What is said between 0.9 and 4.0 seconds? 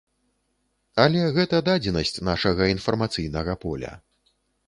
Але гэта дадзенасць нашага інфармацыйнага поля.